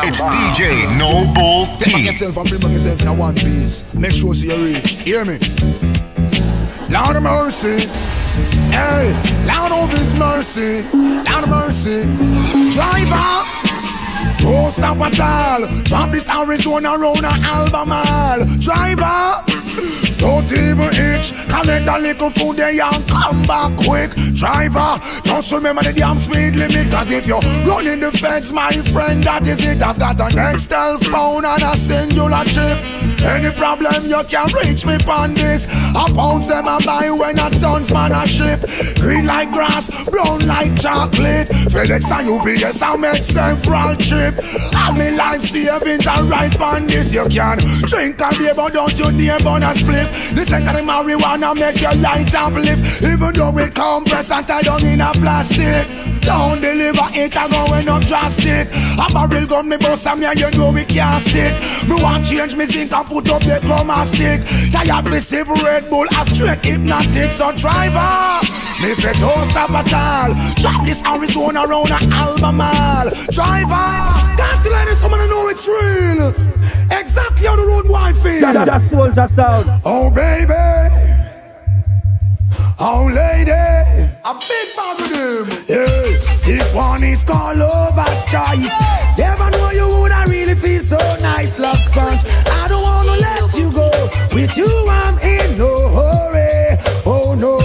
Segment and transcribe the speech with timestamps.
[0.00, 2.04] It's DJ Noble Take T.
[2.06, 3.84] yourself and bring yourself in a one piece.
[3.92, 4.88] Make sure you reach.
[4.88, 5.38] Hear me?
[6.88, 7.86] Lord of mercy.
[8.70, 9.12] Hey,
[9.46, 10.82] Lord of His mercy.
[10.92, 12.04] Lord of mercy.
[12.72, 13.61] Driver.
[14.38, 15.82] Don't stop at all.
[15.82, 18.44] Drop this Arizona round a Albemarle.
[18.58, 19.52] Driver.
[20.22, 21.32] Don't even itch.
[21.48, 24.10] Collect a little food there and come back quick.
[24.34, 26.92] Driver, just remember the damn speed limit.
[26.92, 29.82] Cause if you're running the fence, my friend, that is it.
[29.82, 32.78] I've got an Nextel phone and a Cingular chip.
[33.22, 35.66] Any problem, you can reach me on this.
[35.68, 38.60] I pounds them I buy when a tons man a ship.
[38.96, 41.48] Green like grass, brown like chocolate.
[41.70, 44.34] FedEx and UPS, I make several trip.
[44.76, 47.14] All me life savings are right on this.
[47.14, 47.58] You can
[47.88, 50.08] drink and beer, but don't you dare burn a split.
[50.36, 53.02] This ain't the marijuana make your light uplift.
[53.02, 56.12] Even though it compress and tie down in a plastic.
[56.22, 58.68] Don't deliver it, I going up drastic.
[58.98, 61.52] I'm a barrel gun me bust and me and you know we can't stick.
[61.88, 64.40] Me want change me zinc and put up the chroma stick.
[64.70, 67.30] Tired me sip Red Bull, a straight hypnotic.
[67.32, 68.46] So driver,
[68.82, 70.30] me say don't stop at all.
[70.62, 73.10] Drop this Arizona round a Albemarle.
[73.30, 74.01] Driver, got
[74.62, 76.28] to let this someone know it's real.
[76.90, 78.40] Exactly how the road boy feel.
[78.40, 79.66] Just, just soldier sound.
[79.84, 80.54] Oh baby,
[82.78, 85.46] oh lady, a big bag of them.
[85.68, 88.76] Yeah, this one is called Lover's Choice.
[89.18, 92.22] Never know you woulda really feel so nice, love sponge.
[92.46, 93.90] I don't wanna let you go.
[94.34, 96.78] With you, I'm in no hurry.
[97.04, 97.58] Oh no,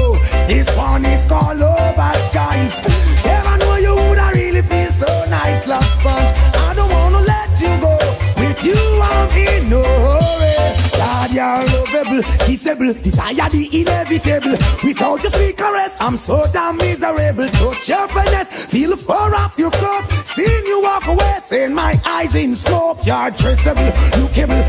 [0.48, 2.82] this one is called Lover's Choice.
[4.58, 6.32] Really feel so nice, love sponge.
[6.56, 7.98] I don't wanna let you go.
[8.38, 10.58] With you, I'm in no hurry.
[10.98, 14.58] God, you're lovable, kissable, desire the inevitable.
[14.84, 17.48] Without your sweet caress, I'm so damn miserable.
[17.50, 20.10] Touch your finesse, feel fur off your coat.
[20.26, 23.06] Seeing you walk away, seeing my eyes in smoke.
[23.06, 24.64] You're traceable, lookable.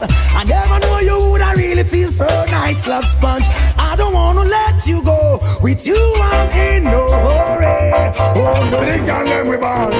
[0.00, 0.16] Lover's.
[0.34, 3.46] I never know you would I really feel so nice, love sponge.
[3.78, 5.40] I don't wanna let you go.
[5.62, 8.12] With you, I'm in no hurry.
[8.36, 9.90] Oh no, they can't let me ball.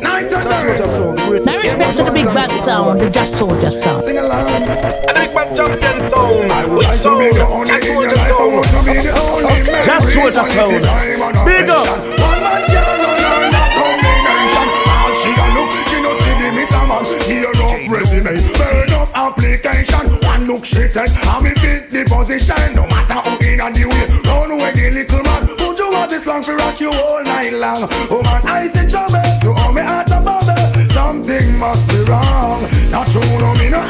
[0.00, 1.42] Night and day.
[1.44, 4.00] Now respect to the big bad sound, the Just Soldier sound.
[4.02, 4.46] Sing along.
[4.48, 6.52] And the big bad champion sound.
[6.52, 7.20] I would Which like to sound?
[7.20, 8.42] be the only Just in your soldier.
[8.42, 8.86] I want sound.
[8.86, 9.84] to be the only man.
[9.84, 11.46] Just with soldier quality sound.
[11.46, 12.21] Big up.
[20.94, 21.08] And
[21.42, 22.76] me fit the position.
[22.76, 25.48] No matter how in and the way, run away the little man.
[25.48, 27.88] Would you want this long for rock you all night long?
[28.10, 30.90] Oh man, I say trouble, you owe me at the bubble.
[30.90, 32.68] Something must be wrong.
[32.90, 33.80] Not true, no me no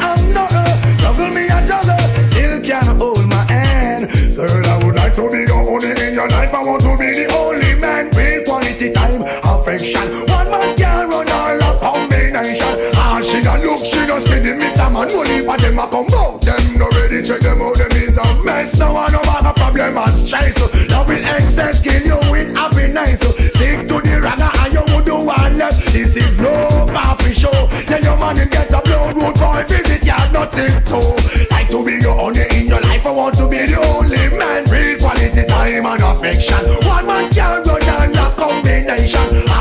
[14.13, 15.09] don't see the miss a man.
[15.09, 16.41] Only for them a come out.
[16.41, 17.75] Them no ready, check them out.
[17.77, 18.77] Them is a mess.
[18.77, 20.53] No one no bag a problem and stress.
[20.89, 23.19] Love in excess, kill you with happiness.
[23.53, 25.79] Stick to the ragga and you would do one less.
[25.91, 26.53] This is no
[26.93, 27.57] coffee show.
[27.89, 30.05] Tell your man and get a blood road boy visit.
[30.05, 30.99] You have nothing to
[31.49, 33.05] like to be your only in your life.
[33.05, 34.69] I want to be the only man.
[34.69, 36.61] Real quality time and affection.
[36.85, 39.52] One man can run and a combination.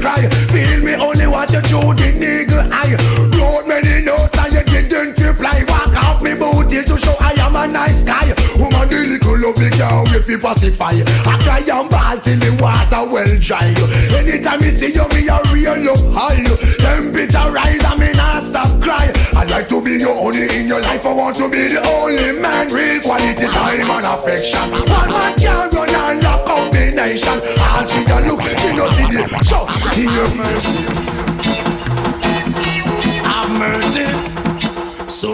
[0.00, 0.28] Cry?
[0.50, 2.96] Feel me only what you do the niggle eye.
[3.36, 5.62] Wrote many notes and you didn't reply.
[5.68, 8.32] Walk out me booty to show I am a nice guy.
[8.58, 10.96] Woman, the little lovely girl if you pacify.
[11.28, 13.74] I cry and ball till the water well dry.
[14.16, 16.42] Anytime you see you, me a real look high.
[16.80, 19.12] Temperature rise and me not stop cry.
[19.36, 21.04] I'd like to be your only in your life.
[21.04, 22.72] I want to be the only man.
[22.72, 24.60] Real quality time and affection.
[24.88, 27.40] One man can run and love combination.
[27.80, 29.66] All she can look, she no see the show.
[29.94, 31.09] Dear mercy.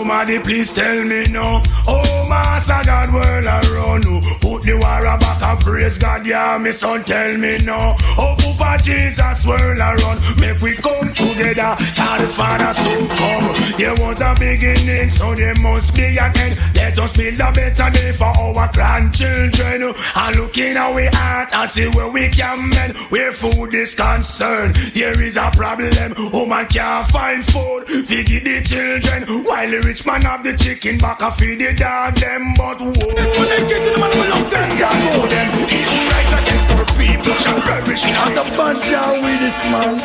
[0.07, 1.61] Somebody please tell me no.
[1.89, 4.21] Oh, Master God, world around you.
[4.39, 7.97] Put the war back and praise God, yeah, me son, tell me no.
[8.17, 10.23] Oh, Papa Jesus, world around.
[10.41, 11.75] Make we come together.
[11.97, 13.51] God the Father so come.
[13.79, 16.55] There was a beginning, so there must be an end.
[16.75, 19.91] Let us build a better day for our grandchildren.
[19.91, 22.97] And look in our heart and see where we can mend.
[23.11, 26.15] Where food is concerned, there is a problem.
[26.33, 27.87] Woman can't find food.
[28.07, 29.45] Feed the children.
[29.45, 32.93] While the rich man have the chicken back, I feed the dog them, but whoa.
[32.93, 35.49] This one they get the man who love them, God know them.
[35.73, 39.97] He's right against poor people shall perish in a bunch of with this man.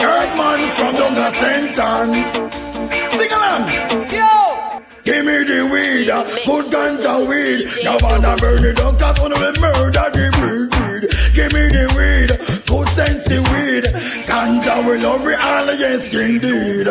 [0.00, 2.08] Third man from Dunga Sentan.
[3.12, 3.64] Sing along.
[4.08, 4.80] Yo!
[5.04, 7.68] Give me the weed, uh, good ganja weed.
[7.84, 10.76] Now wanna burn it down, cause wanna murder the breed.
[11.36, 12.30] Give me the weed,
[12.66, 13.84] good sense weed.
[14.26, 16.86] Ganja will love all, yes indeed.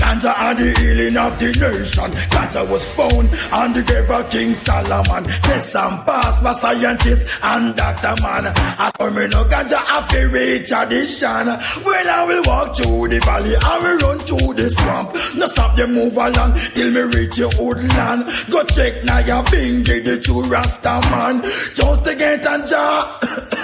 [0.00, 2.10] Ganja are the healing of the nation.
[2.32, 5.24] Ganja was found on the grave of King Solomon.
[5.48, 8.46] Yes, and pass by scientists and doctor man.
[8.46, 11.46] As for me no ganja after reach addition.
[11.84, 15.12] Well, I will walk through the valley, I will run through the swamp.
[15.36, 18.24] No stop them move along till me reach your woodland.
[18.50, 21.42] Go check now your bingy, the true Rasta man.
[21.74, 23.57] Just to get a jar.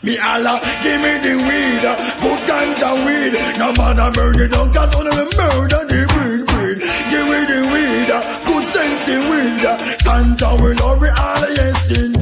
[0.00, 1.82] Me Allah, give me the weed,
[2.22, 3.32] good ganja weed.
[3.58, 6.78] No man a murder, don't cause only me murder the weed, weed.
[7.10, 8.10] Give me the weed,
[8.46, 9.64] good sense the weed.
[10.06, 12.17] Ganja we love it all, yes indeed.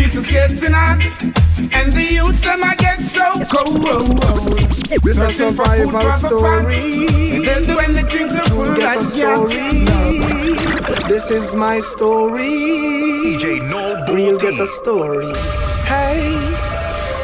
[0.00, 1.02] In the streets it's getting hot,
[1.74, 5.02] and the youth them I get so cold.
[5.04, 7.06] This a survival story.
[7.44, 9.60] They'll do anything to pull Get a that story.
[11.06, 12.48] This is my story.
[13.24, 15.34] DJ No We'll get a story.
[15.84, 16.69] Hey.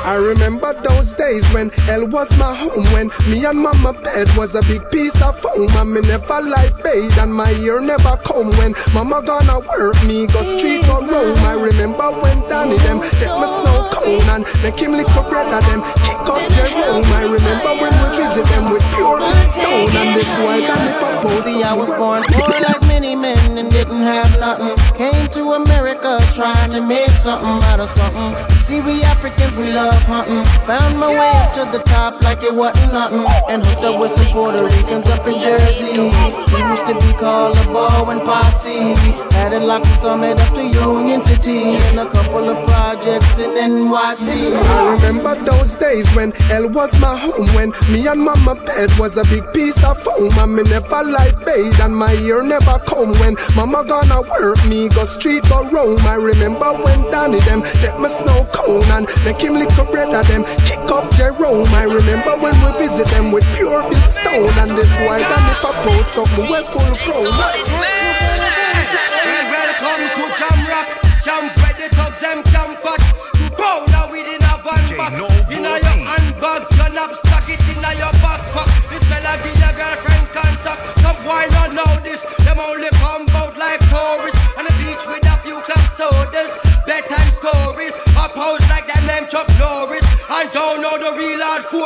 [0.06, 4.54] I remember those days when hell was my home When me and mama bed was
[4.54, 8.54] a big piece of foam And me never like bathe and my ear never come
[8.54, 13.34] When mama gonna work me go street or roam I remember when Danny them take
[13.34, 17.74] my snow cone And make him lick bread of them kick up Jerome I remember
[17.82, 19.18] when we visit them with pure
[19.50, 23.70] stone And the boy Danny propose See, I was born poor like many men and
[23.70, 24.74] didn't have nothing.
[24.96, 28.34] Came to America trying to make something out of something.
[28.56, 30.44] See, we Africans, we love hunting.
[30.66, 33.26] Found my way up to the top like it wasn't nothing.
[33.48, 36.12] And hooked up with some Puerto Ricans up in Jersey.
[36.52, 38.94] We used to be called a ball and posse.
[39.34, 41.76] Had it locked from Summit up to Union City.
[41.88, 44.56] And a couple of projects in NYC.
[44.56, 49.16] I remember those days when hell was my home When me and mama bed was
[49.16, 53.12] a big piece of foam And me never like bathe and my ear never come
[53.20, 55.98] When mama gonna work me go street but roam.
[56.06, 60.44] I remember when Danny them get my snow cone and make him lick at them.
[60.64, 61.66] Kick up Jerome.
[61.74, 65.74] I remember when we visit them with pure big stone and the boy Danny pop
[65.86, 67.95] out something we full grown.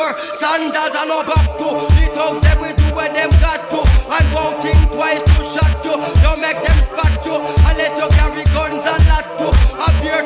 [0.01, 0.35] Hardcore.
[0.35, 1.67] Sandals and no back to.
[1.95, 3.79] The thugs them we do what them got to.
[4.11, 5.95] And won't think twice to shot you.
[6.21, 7.35] Don't make them spot you
[7.69, 9.47] unless you carry guns and lot to.
[9.49, 10.23] A pure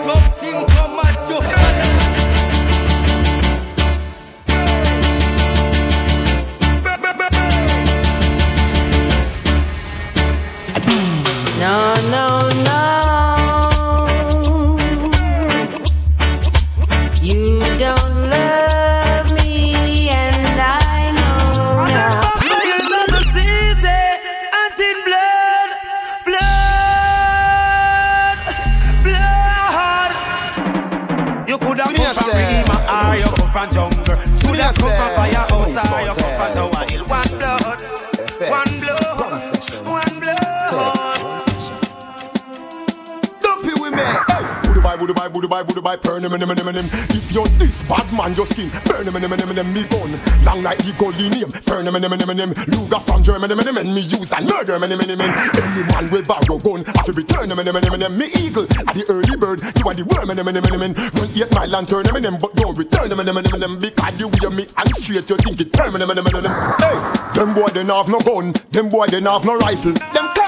[45.26, 46.86] Bye, woody bye, woody bye, burn him, him, him, him, him.
[47.10, 50.14] If you're this bad man, your skin, burn him, him, him, him, him, me gun.
[50.46, 52.52] Long like the goalie name, burn him, him, him, him, him.
[52.70, 55.34] Luger from Germany, him, him, him, me use and murder him, him, him, him.
[55.34, 58.14] Any man with borrow gun, I feel return him, him, him, him, him.
[58.14, 60.94] Me eagle, at the early bird, you are the worm, him, him, him, him, him.
[61.18, 63.74] Run eight mile and turn him, him, but don't return him, him, him, him, him.
[63.82, 66.54] Because you wear me and straight, you think it turn him, him, him, him, him.
[66.78, 66.98] Hey,
[67.34, 69.98] them boy they have no gun, them boy they have no rifle,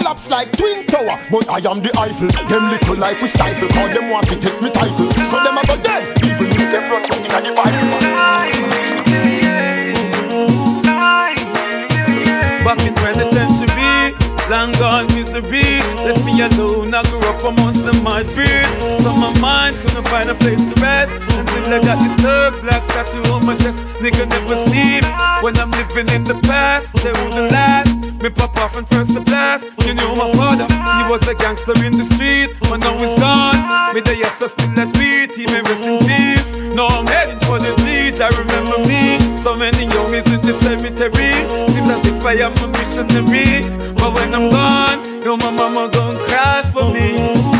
[0.08, 2.32] collapse like twin tower, but I am the Eiffel.
[2.48, 5.12] Them little life we stifle, cause them want to take me title.
[5.28, 8.00] So them a go dead, even if them run looking at the Bible.
[12.64, 14.16] Back in penitentiary,
[14.48, 15.84] long gone misery.
[16.08, 18.64] Left me alone, I grew up amongst the mud breed.
[19.04, 22.88] So my mind couldn't find a place to rest until I got this thug black
[22.96, 23.84] tattoo on my chest.
[24.00, 25.04] Nigga never sleep
[25.44, 26.96] when I'm living in the past.
[26.96, 28.07] They wouldn't last.
[28.22, 29.70] Me pop off and first the blast.
[29.86, 33.94] You knew my father, he was a gangster in the street, but now he's gone.
[33.94, 35.38] Me the yes, I still at beat.
[35.38, 36.58] He may rest in peace.
[36.76, 38.20] Now I'm heading for the streets.
[38.20, 39.38] I remember me.
[39.38, 41.34] So many youngies in the cemetery.
[41.72, 43.62] Seems as if I am a missionary.
[43.94, 47.57] But when I'm gone, yo, my mama gon' cry for me.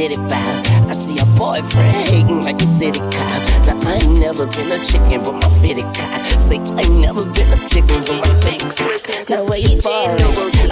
[0.00, 0.62] Did it, bow.
[0.88, 3.40] I see a boyfriend hating like a city cop.
[3.66, 6.09] Now I ain't never been a chicken with my fitted cop
[6.50, 6.70] six.
[6.82, 9.30] Ain't never been a chicken with my six.
[9.30, 10.18] Now where you from?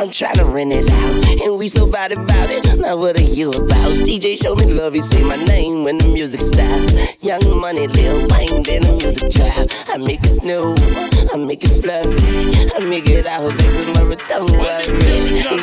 [0.00, 2.66] I'm trying to rent it out, and we so bad about it.
[2.78, 3.92] Now what are you about?
[4.06, 6.82] DJ show me love, You say my name when the music stop.
[7.22, 9.68] Young money, Lil Wayne, then the music drop.
[9.88, 10.74] I make it snow,
[11.32, 12.02] I make it flow,
[12.76, 14.98] I make it out back to my rooftop, worry,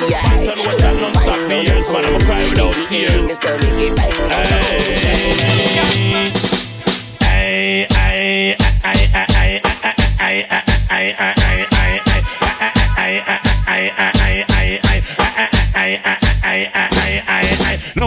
[0.07, 0.23] yeah.
[0.47, 2.19] I'm a fears, but I'm
[2.87, 3.21] tears.
[3.29, 3.51] Mr.
[3.59, 4.45] Nicky Bang, I'm
[7.21, 9.34] Hey, hey, hey, hey, hey.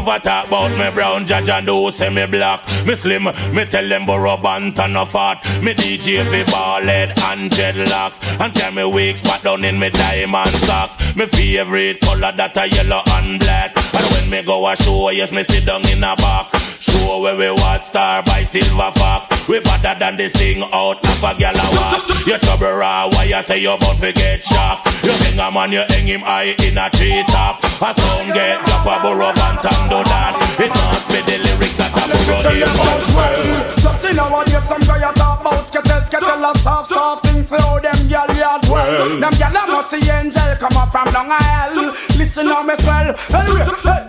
[0.08, 2.61] Never talk about me brown judge and do say me black.
[2.87, 5.42] Me slim, me tell them borrow bant and no fat.
[5.62, 8.18] Me DJ fi ball head and dreadlocks.
[8.40, 11.14] And tell me wigs but down in me diamond socks.
[11.14, 13.76] Me favorite color that a yellow and black.
[13.76, 16.67] And when me go a show, yes me sit down in a box.
[16.80, 19.49] Show show where we watch star by Silver Fox.
[19.49, 22.26] We better than this thing out of a gal a walk.
[22.26, 24.87] You trouble raw, why you say you about to get shocked?
[25.02, 27.62] You hang a man, you hang him high in a tree top.
[27.80, 29.58] A sound get drop a burrow and
[29.90, 30.35] do that.
[30.58, 32.70] It must be the lyrics that a burrow him
[33.16, 33.78] well.
[33.78, 37.49] Just in our days, some guy a talk about skettle, skettle a soft, soft things.
[37.49, 39.20] See how them gyal yard well.
[39.20, 41.94] Them gyal a must see angel come up from long hell.
[42.18, 43.14] Listen now, me swell.
[43.32, 43.64] Anyway,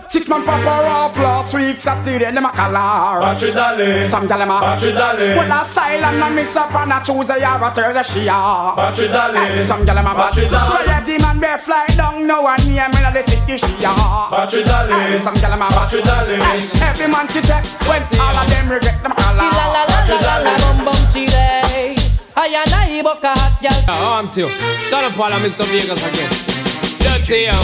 [0.08, 3.20] six man pop her off last week Saturday, them a call her.
[3.20, 4.08] Battery dolly.
[4.08, 5.28] Some gyal them a Battery dolly.
[5.36, 8.74] Well, a silent and miss up on a Tuesday or a Thursday she a.
[8.76, 9.64] Battery dolly.
[9.64, 10.70] Some gyal them a Battery dolly.
[10.70, 13.74] Well, if the man be fly down now and near me in the city she
[13.84, 13.92] a.
[14.30, 15.18] Battery dolly.
[15.18, 16.36] Some gyal them a Battery dolly.
[16.84, 19.48] Every man she take when all of them regret them call her.
[19.48, 21.96] La la la la la la bum bum chile.
[22.36, 23.84] I and I book a hot gal.
[23.88, 24.48] Oh, I'm too.
[24.88, 25.66] Shut up, Paul, Mr.
[25.68, 26.30] Vegas again.
[27.02, 27.58] Dirty, yo.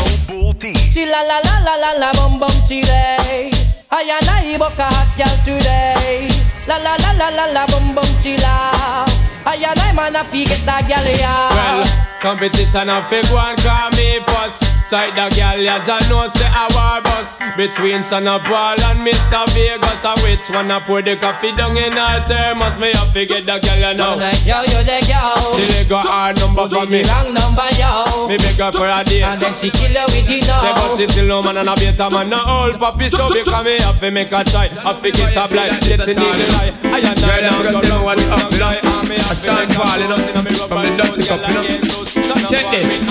[0.93, 3.66] Chila la la la la la bum bum chile.
[3.88, 6.28] I and I book a hot gal today.
[6.66, 9.07] La la la la la la bum bum chila.
[9.47, 11.50] I and I man a fi get that gal ya.
[11.55, 11.87] Well,
[12.21, 14.75] competition a fig one call me first.
[14.87, 17.35] Side the gal ya don't know say a war bus.
[17.57, 19.43] Between Son of Paul and Mr.
[19.50, 22.78] Vegas A which one a pour the coffee down in her thermos.
[22.78, 24.14] Me have to get the gal ya know.
[24.47, 25.59] Yo, yo, the girl.
[25.59, 27.02] She leg got hard number for me.
[27.02, 28.28] The wrong number, yo.
[28.31, 29.26] Me beg her for a date.
[29.26, 30.95] And then she kill her with the Say but no.
[30.95, 33.99] she still no man and a better man No old papi so because me have
[33.99, 34.71] to make a try.
[34.71, 36.71] Have to get a blind, get the needle lie.
[36.95, 38.78] I and I now go down what up lie.
[38.78, 42.16] And me have to make a fall From the dirty cup, you know
[42.49, 43.07] Check it.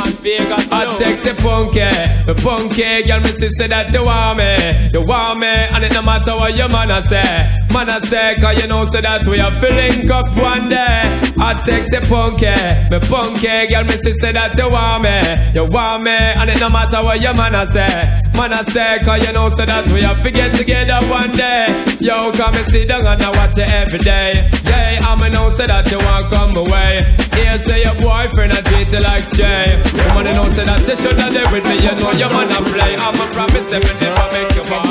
[0.74, 1.86] Hot sexy punky
[2.26, 4.90] The punky girl me see say that you want me.
[4.92, 5.48] You want me.
[5.48, 7.54] And it no matter what your man a say.
[7.72, 11.22] Man a say Cause you know say that we are filling up one day.
[11.38, 12.88] Hot sexy punky eh?
[12.90, 13.66] Me punky eh?
[13.70, 15.14] girl me see say that you want me.
[15.54, 16.12] You want me.
[16.12, 18.20] And it no matter what your man a say.
[18.34, 21.70] Man a say Cause you know say that we are fi get together one day.
[22.02, 24.50] Yo come and sit down and I watch you every day.
[24.66, 27.06] Yeah I'm a know say that you want come away.
[27.38, 29.80] Here say your boyfriend a treat you like Jay.
[30.12, 30.84] Woman you know say that.
[30.88, 31.80] You should have there with me.
[31.80, 32.96] You know your man a play.
[33.00, 33.72] I'm a promise.
[33.72, 34.86] Every never make you fall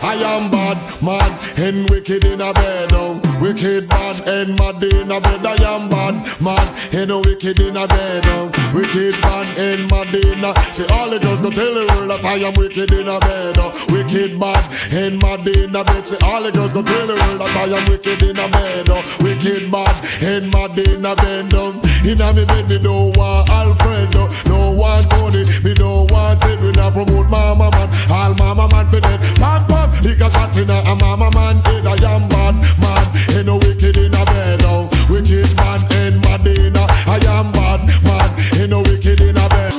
[0.00, 2.90] I am bad, mad, and wicked in a bed.
[2.92, 5.44] Oh, wicked, bad, and mad in a bed.
[5.44, 8.22] I am bad, mad, and wicked in a bed.
[8.26, 10.54] Oh, wicked, bad, and mad in a.
[10.72, 13.58] See, all the girls go tell the world that I am wicked in a bed.
[13.58, 16.06] Oh, wicked, bad, and mad in a bed.
[16.06, 18.88] See, all the girls go tell the world that I am wicked in a bed.
[18.88, 21.52] Oh, wicked, bad, and mad in a bed.
[21.54, 25.60] Oh, in a me bed, me don't want Alfredo, no want Tony, oh.
[25.64, 26.60] me don't want it.
[26.60, 29.08] We not promote mama man, all mama man for.
[29.36, 31.86] Pam pam, he got shot in a mama man head.
[31.86, 34.60] I am bad man, ain't no wicked in a bed.
[34.64, 36.84] Oh, wicked man in a.
[37.06, 39.72] I am bad man, ain't no wicked in a bed.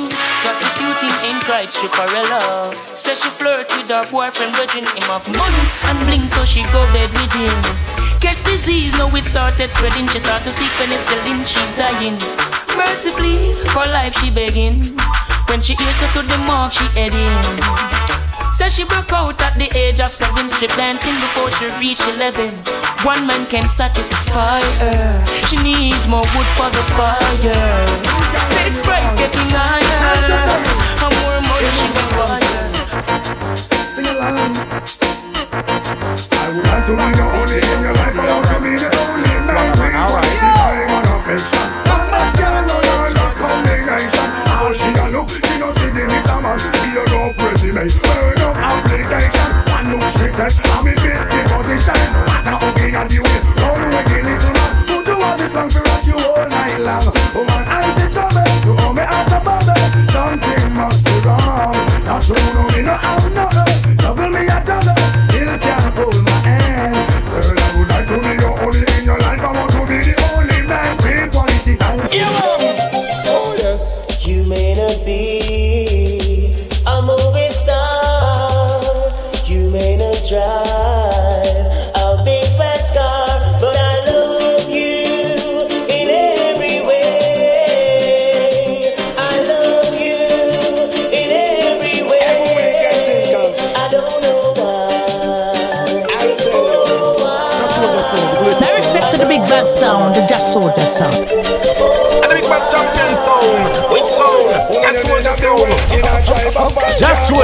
[0.43, 2.73] Prostituting ain't right, stripperella.
[2.95, 6.85] Says she flirt with her boyfriend, but him have money and bling, so she go
[6.93, 7.55] bed with him.
[8.19, 10.07] Catch disease, now it started spreading.
[10.09, 12.17] She start to seek penicillin, she's dying.
[12.75, 14.83] Mercy, please, for life she begging.
[15.47, 18.29] When she hears her to the mark, she heading.
[18.51, 22.51] Says she broke out at the age of seven, strip dancing before she reached eleven.
[23.07, 25.25] One man can satisfy her.
[25.47, 27.88] She needs more wood for the fire.
[28.43, 30.03] Sex price getting higher.
[30.99, 32.67] And more money she require.
[33.88, 34.59] Sing along.
[35.49, 38.17] I would like to be the only in your life.
[38.19, 39.95] I want to be the only man.
[39.95, 40.35] All right.
[40.43, 41.63] Time on affection.
[41.88, 44.27] Mama's girl, no, you're not combination.
[44.59, 44.98] All she a look, she
[46.99, 49.49] a no resume, burn up application.
[49.71, 51.18] One look and me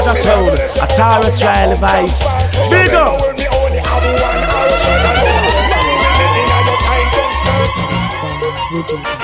[0.05, 2.31] Soldier Sound, a Tarrus Riley Vice.
[2.69, 3.19] Big up!
[8.77, 9.14] I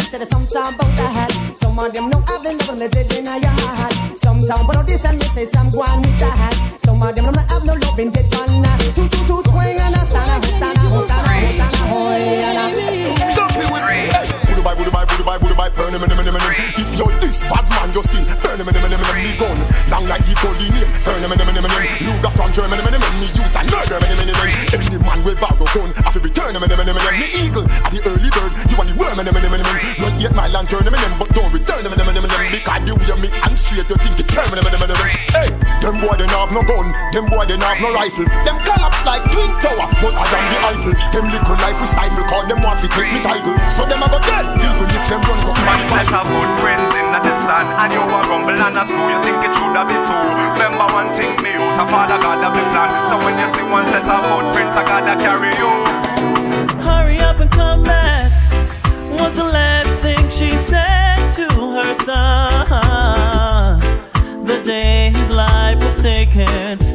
[0.00, 0.81] sense, say sometime about the hat.
[26.78, 26.98] Him, him.
[27.18, 29.64] Me eagle, at the early bird, you are the worm, him, him, him.
[30.00, 32.26] Run eight mile and turn him, him, but don't return him, him, him.
[32.52, 34.82] Because the way me and straight, you think it turn him, him.
[35.32, 35.50] Hey,
[35.82, 38.28] them boy they have no gun, them boy they have no rifle.
[38.46, 40.94] Them collapse like twin tower, but I am the Eiffel.
[41.10, 43.56] Them little life we stifle, cause them want to take me title.
[43.74, 45.82] So them a go dead, even if them run go back.
[45.92, 49.20] Let have good friends in the sun And you a rumble and a screw You
[49.22, 50.20] think it should have been two
[50.56, 53.66] Remember one thing me out A father God have a plan So when you see
[53.66, 56.11] one set of good friends I gotta carry you and
[57.52, 58.30] come back.
[59.18, 63.80] Was the last thing she said to her son?
[64.44, 66.91] The day his life was taken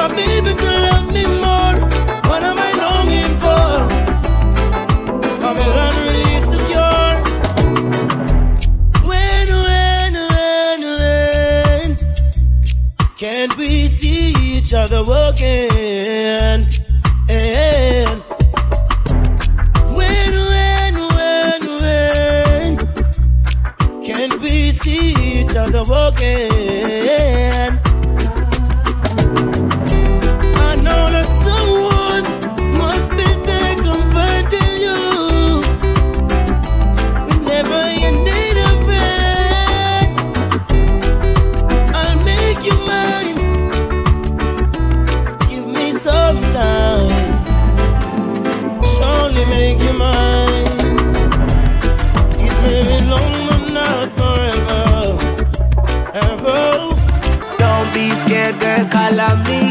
[0.00, 1.76] My baby to love me more.
[2.30, 3.68] What am I longing for?
[9.04, 11.96] When, when, when, when
[13.18, 16.69] can't we see each other again?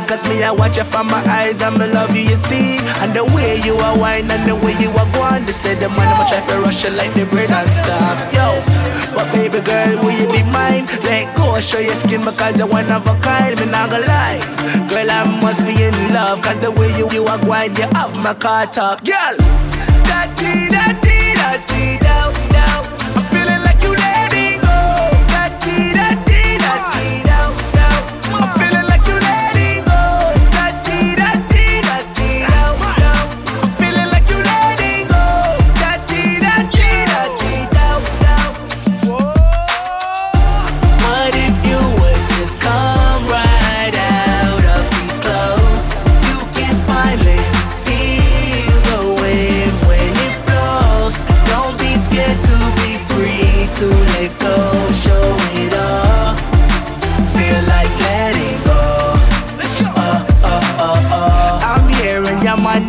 [0.10, 2.80] Cause me, I watch you from my eyes me love you, you see.
[2.98, 5.46] And the way you are wine and the way you are going.
[5.46, 8.18] They say the man, I'ma try to rush like the bread and stop.
[8.34, 8.58] Yo,
[9.14, 10.88] but baby girl, will you be mine?
[11.06, 13.54] Let go, show your skin because you're one of a kind.
[13.60, 14.42] Me not gonna lie.
[14.90, 16.42] Girl, I must be in love.
[16.42, 19.06] Cause the way you, you are going, you have my car top.
[19.06, 19.38] Girl,
[20.10, 22.19] that G, that G, that G, down,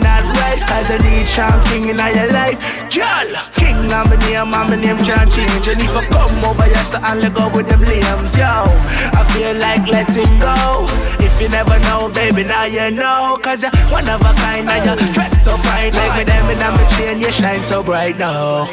[0.01, 0.61] not right.
[0.91, 2.59] I need Sean King in your life.
[2.91, 5.69] Girl, King I'm my name, I'm my name can't change.
[5.69, 9.23] And if I come over here so I'll let go with them limbs Yo, I
[9.33, 10.87] feel like letting go.
[11.23, 13.39] If you never know, baby, now you know.
[13.43, 15.93] Cause you're one of a kind and you dress so fine.
[15.95, 18.67] Like me them and I'm a chain, you shine so bright now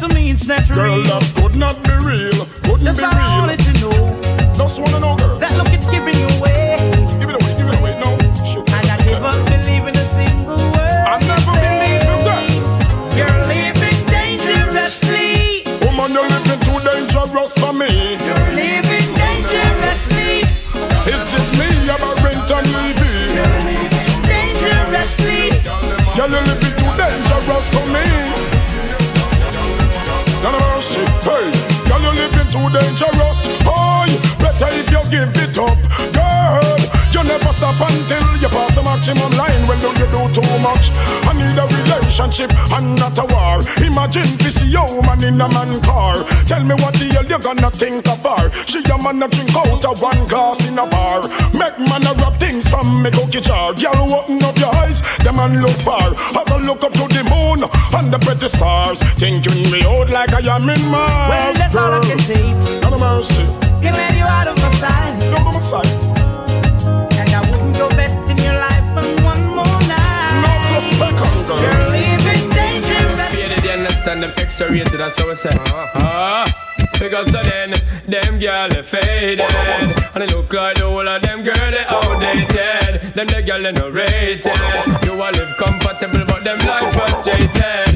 [0.00, 1.20] That G, that G, that G, down, down
[2.64, 3.40] couldn't That's be all I real.
[3.44, 4.54] wanted to know.
[4.56, 5.38] Just wanna know, girl.
[5.38, 6.74] That look it's giving you away.
[7.20, 7.92] Give it away, give it away.
[8.00, 8.08] No.
[8.16, 11.04] And I never believe in a single word.
[11.04, 12.48] I never believe in that.
[13.12, 15.68] You're living dangerously.
[15.84, 18.16] Woman, you're living too dangerous for me.
[18.24, 20.48] You're living dangerously.
[21.12, 23.36] Is it me, you're a rent and Levy?
[24.24, 25.60] Dangerously.
[26.16, 28.49] Girl, you're living too dangerous for me.
[30.80, 31.52] None hey.
[31.88, 33.40] Girl, you're living too dangerous.
[33.68, 34.06] Oh,
[34.40, 35.76] better if you give it up,
[37.60, 39.60] stop until you pass the maximum line.
[39.68, 40.88] When do you do too much?
[41.28, 43.60] I need a relationship and not a war.
[43.84, 46.16] Imagine this your woman in a man car.
[46.48, 48.48] Tell me what the hell you gonna think of her?
[48.64, 51.20] She a man a drink out of one glass in a bar.
[51.52, 53.74] Make man a rub things from me cookie jar.
[53.74, 56.16] Girl, open up your eyes, the man look far.
[56.40, 57.60] As I look up to the moon
[57.92, 61.28] and the pretty stars, thinking me out like I am in Mars.
[61.28, 62.54] Well, that's all I can say.
[62.80, 63.44] None of mercy.
[63.84, 65.22] You made out of my sight.
[65.36, 66.09] Out of my sight.
[74.20, 75.50] Them extra rated, that's how I say.
[75.54, 76.44] Ah,
[76.98, 77.74] because of then,
[78.06, 79.40] them girl they faded.
[79.40, 83.14] And they look like the whole of them girl they outdated.
[83.14, 84.44] Them the girl they no rated.
[85.04, 87.89] You all live comfortable, but them life frustrated.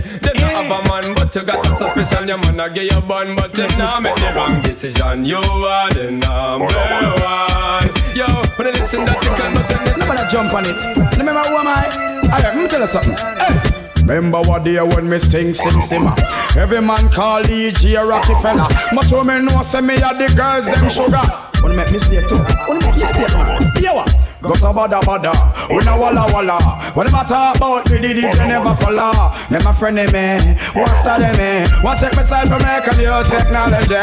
[1.34, 2.28] But you got a suspicion.
[2.28, 5.24] Your man a give you bun, but you now make the wrong decision.
[5.24, 7.90] You are the number one.
[8.14, 11.18] Yo, when you listen that you can, but you Nobody jump on it.
[11.18, 12.20] Remember who am I?
[12.24, 13.16] Alright, let me tell you something.
[13.16, 13.70] Hey.
[14.02, 16.14] Remember what day when me sing, sing, simmer.
[16.16, 16.58] Ah.
[16.58, 18.68] Every man call DJ Rockefeller.
[18.92, 21.22] Much of me know say me are the girls them sugar.
[21.62, 22.36] Wanna make mistake too?
[22.68, 23.72] Wanna make mistake, man?
[23.80, 24.23] Yeah, what?
[24.44, 26.60] Got a bada bada, we no walla walla.
[26.92, 29.32] What them a talk about me, the DJ never follow.
[29.48, 30.36] Them a friend of me,
[30.76, 33.94] want study me, want take myself from make a new technology.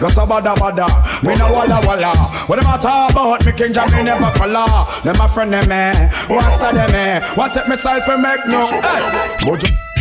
[0.00, 0.88] Got a bada bada,
[1.22, 2.14] me no walla walla.
[2.48, 4.88] What them a talk about me, King Jam never follow.
[5.04, 5.92] Them a friend of me,
[6.34, 8.64] want study me, want take myself from make new.
[8.64, 9.91] Hey.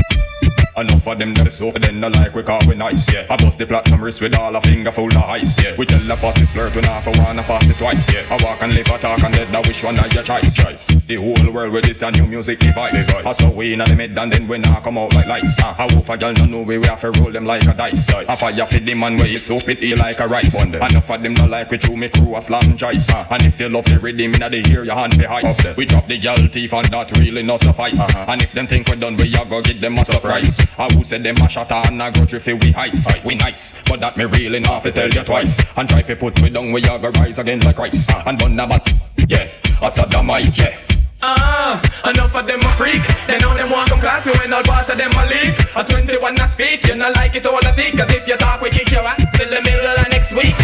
[0.81, 3.27] Enough of them that so then no like we call we nice, yeah.
[3.29, 5.75] I bust the platinum wrist with all a finger full of ice, yeah.
[5.77, 8.23] We tell the fastest flirt we not for one, I fast it twice, yeah.
[8.31, 10.87] I walk and live, I talk and let that which one of your choice, choice.
[11.05, 13.07] The whole world with this a new music device.
[13.07, 15.59] I saw we in the mid and then we not come out like lights.
[15.59, 17.73] Uh, I wolf a girl no know we we have to roll them like a
[17.75, 18.09] dice.
[18.09, 20.59] I fire for the man where you soap it eat like a rice.
[20.59, 23.07] Enough of them no like we chew me crew a slam choice.
[23.07, 25.75] Uh, and if you love the rhythm inna the hear your hand be heist.
[25.77, 28.01] We drop the girl teeth and that really no suffice.
[28.15, 30.59] And if them think we done, we a go get them a surprise.
[30.77, 33.07] I who said them a shot and a grudge if we ice.
[33.25, 35.59] We nice, but that me really not fi tell you twice.
[35.77, 38.09] And try fi put me down, we a go rise again like Christ.
[38.25, 38.93] And bun a bat,
[39.27, 39.49] yeah,
[39.81, 40.77] a sodomite, yeah.
[41.23, 41.79] Ah,
[42.09, 43.01] enough of them a freak.
[43.27, 45.59] They know them want come class me when all part of them a leak.
[45.75, 47.91] A 21 a speak, you not like it all a see.
[47.91, 50.55] Cause if you talk, we kick your ass till the middle of next week.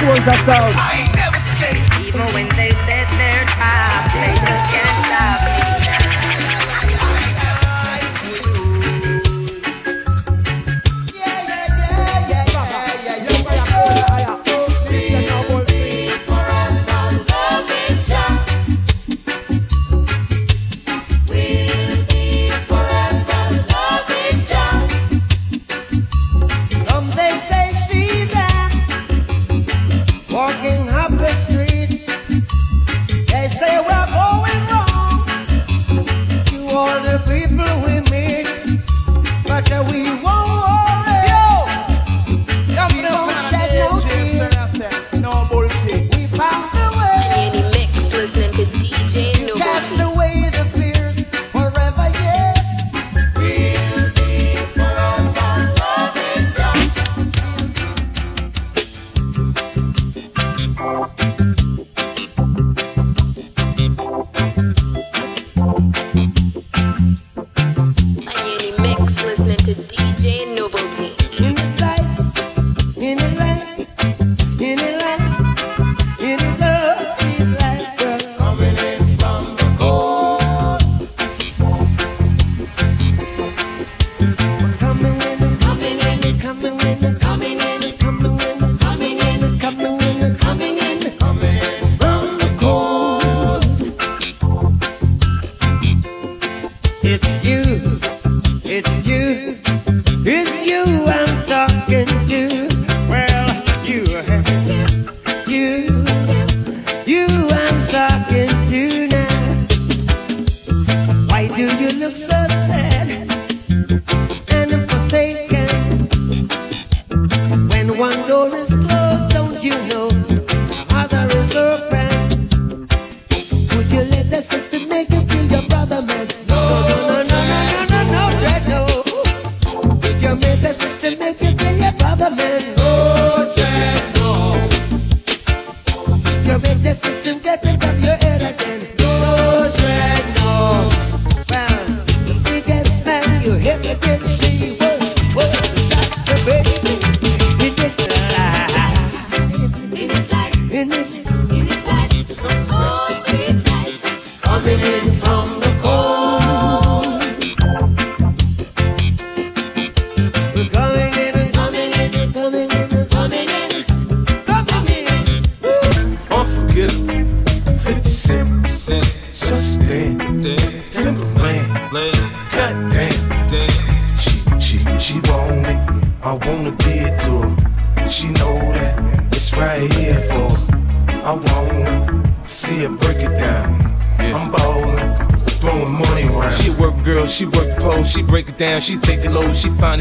[0.00, 0.99] Soldier sound.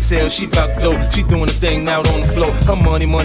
[0.09, 0.68] Fine she bout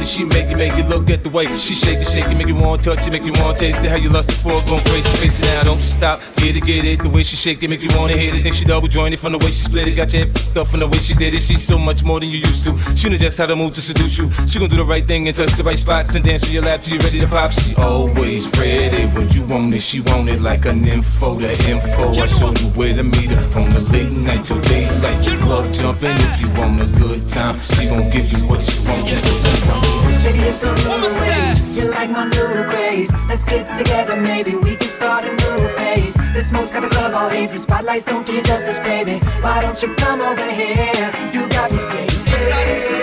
[0.04, 2.36] money, she make it, make it look at the way she shake it, shake it,
[2.36, 3.90] make you want to touch it, make you want to taste it.
[3.90, 6.84] How you lust for it, going crazy, face it now, don't stop, get it, get
[6.84, 7.02] it.
[7.02, 8.44] The way she shake it, make you want to hit it.
[8.44, 10.68] Then she double jointed from the way she split it, got your head fucked up
[10.68, 11.40] from the way she did it.
[11.40, 12.76] She's so much more than you used to.
[12.96, 14.30] She knows just how to move to seduce you.
[14.46, 16.62] She gon' do the right thing and touch the right spots and dance on your
[16.62, 17.52] lap till you're ready to pop.
[17.52, 19.80] She always ready when you want it.
[19.80, 22.10] She want it like an info, the info.
[22.10, 25.26] I show you where to meet her on the late night till daylight.
[25.26, 27.58] You club jumping if you want a good time.
[27.60, 29.93] She gon' give you what you want.
[30.24, 31.60] Baby, you're so new age.
[31.76, 33.12] You like my new craze.
[33.28, 36.14] Let's get together, maybe we can start a new phase.
[36.32, 37.58] This smoke's got the club all hazy.
[37.58, 39.18] Spotlights don't do you justice, baby.
[39.40, 41.10] Why don't you come over here?
[41.32, 42.94] You got me saying, hey,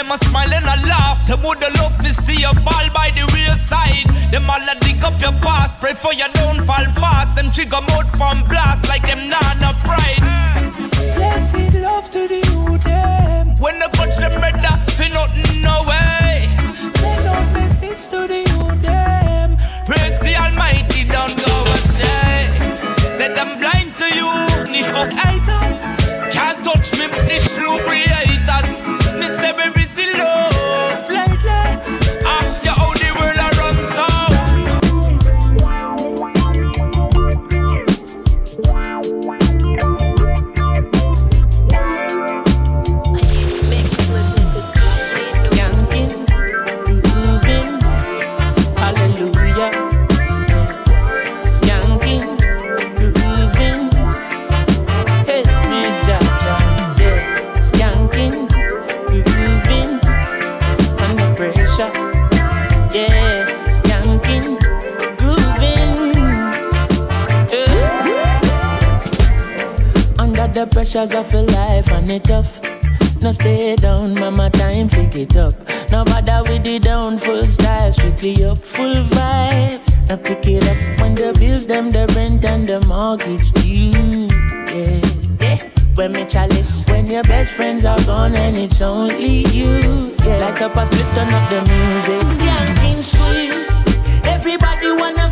[0.00, 1.26] Them a smile and a laugh.
[1.26, 4.08] Them woulda love to see you fall by the wayside.
[4.32, 5.76] Them all a dig up your past.
[5.76, 7.36] Pray for you don't fall fast.
[7.36, 10.24] Them trigger mouth from blast Like them nana pride.
[11.14, 13.52] Blessed love to the youth them.
[13.60, 16.48] When they touch them better Feel nothing no way.
[16.96, 22.48] Send out message to the youth them Praise the Almighty don't go astray.
[23.12, 24.32] Said I'm blind to you
[24.64, 25.10] Nicht auf
[26.32, 28.88] Can't touch me Nicht slow creators.
[29.20, 29.52] Me say
[70.90, 72.60] pressures of a life and it tough.
[73.22, 75.54] No stay down, mama, time pick it up.
[75.90, 80.08] No bother with the down, full style, strictly up, full vibes.
[80.08, 84.28] Now pick it up when the bills, them, the rent and the mortgage due.
[84.74, 85.00] Yeah,
[85.40, 85.70] yeah.
[85.94, 90.14] When me chalice, when your best friends are gone and it's only you.
[90.24, 92.22] Yeah, like up a split, turn up the music.
[92.34, 95.30] Skanking sweet, everybody wanna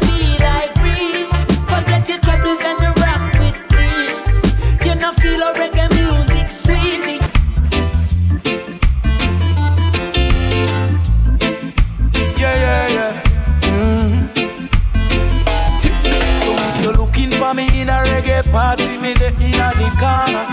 [19.99, 20.47] corner.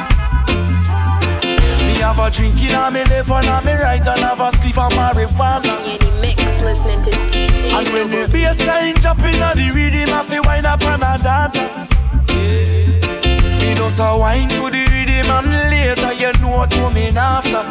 [1.86, 4.78] Me have a drink in me left and a me right and have a spliff
[4.82, 5.74] of marijuana.
[6.20, 7.72] Mix listening to DJ.
[7.72, 11.04] And when the bass line drop in a the rhythm, I feel wine up and
[11.04, 11.58] a dance.
[12.30, 13.60] Yeah.
[13.60, 17.64] Me just a wine to the rhythm and later you know what coming after.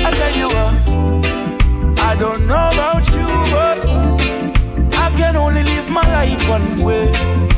[0.00, 3.86] I tell you what, I don't know about you, but
[4.94, 7.57] I can only live my life one way.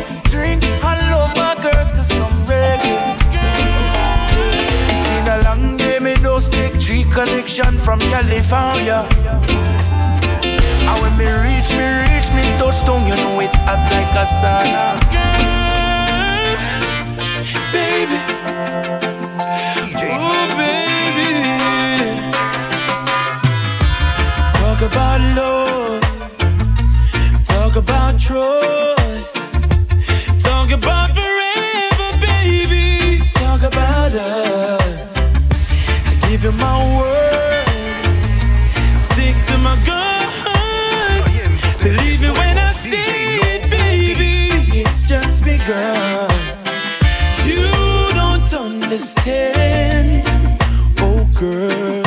[7.11, 9.05] connection from California.
[10.89, 14.85] And when me reach, me reach, me touchdown, you know it hot like a sauna.
[17.71, 18.19] Baby,
[20.03, 21.31] oh baby,
[24.53, 26.01] talk about love,
[27.45, 29.35] talk about trust,
[30.39, 34.50] talk about forever, baby, talk about us.
[36.57, 37.65] My word,
[38.97, 41.41] stick to my guns.
[41.81, 44.79] Believe it when I say it, baby.
[44.79, 46.29] It's just begun.
[47.45, 47.71] You
[48.13, 50.27] don't understand,
[50.99, 52.00] oh girl,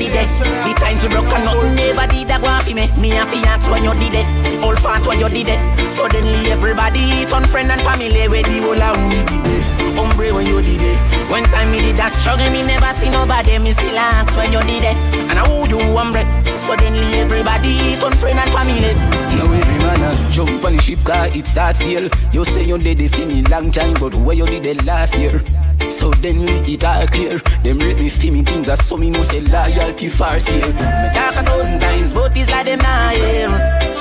[0.00, 0.30] did it.
[0.64, 2.88] The times we broke and nothing never did that go off me.
[2.96, 4.26] Me and fiance when you did it,
[4.64, 5.60] all fat when you did it.
[5.92, 9.62] Suddenly everybody turn friend and family where the whole of we did it.
[10.00, 10.96] Hombre when you did it.
[11.28, 13.58] One time me did that struggle, me never see nobody.
[13.60, 14.96] Me still ask when you did it,
[15.28, 16.24] and I who you hombre.
[16.64, 18.96] Suddenly everybody turn friend and family.
[19.36, 22.08] Now every man a jump on the ship car, it starts here.
[22.32, 25.18] You say you did it for me long time, but where you did it last
[25.18, 25.42] year?
[25.90, 27.38] So then we it all clear.
[27.62, 30.66] Them rate me for me things as so me know say loyalty far seal.
[30.66, 33.48] Me talk a thousand times, but it's like them not hear.